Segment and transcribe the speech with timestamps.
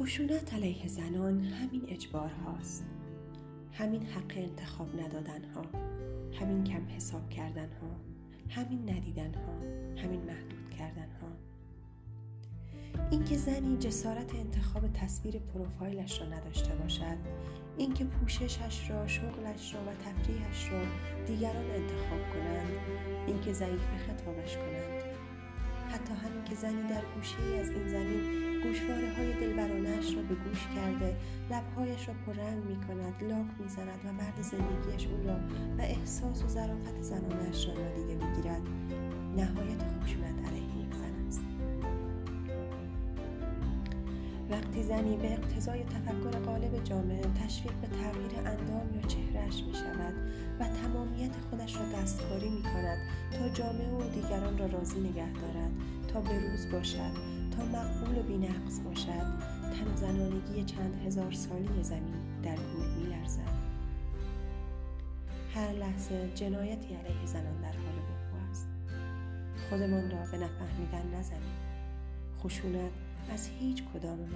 [0.00, 2.84] خشونت علیه زنان همین اجبار هاست.
[3.72, 5.62] همین حق انتخاب ندادن ها
[6.40, 7.88] همین کم حساب کردن ها
[8.48, 9.52] همین ندیدن ها
[10.02, 11.28] همین محدود کردن ها.
[13.10, 17.18] اینکه زنی جسارت انتخاب تصویر پروفایلش را نداشته باشد
[17.78, 20.82] اینکه پوششش را شغلش را و تفریحش را
[21.26, 22.72] دیگران انتخاب کنند
[23.26, 25.00] اینکه ضعیف خطابش کنند.
[25.90, 29.29] حتی همین که زنی در گوشه از این زمین گوشواره های
[29.60, 31.16] دلبرانش را به گوش کرده
[31.50, 35.36] لبهایش را پررنگ می کند لاک می زند و مرد زندگیش او را
[35.78, 38.62] و احساس و ظرافت زنانش را نادیده می گیرد
[39.36, 41.40] نهایت خشونت علیه یک زن است.
[44.50, 50.14] وقتی زنی به اقتضای تفکر غالب جامعه تشویق به تغییر اندام یا چهرهش می شود
[50.60, 52.98] و تمامیت خودش را دستکاری می کند
[53.32, 55.70] تا جامعه و دیگران را راضی نگه دارد
[56.12, 57.39] تا به روز باشد.
[57.60, 59.26] تا مقبول و بینقص باشد
[59.72, 63.60] تن زنانگی چند هزار سالی زمین در گور می لرزد.
[65.54, 68.68] هر لحظه جنایتی علیه زنان در حال وقوع است
[69.68, 71.56] خودمان را به نفهمیدن نزنیم
[72.42, 72.90] خشونت
[73.32, 74.26] از هیچ کدام ما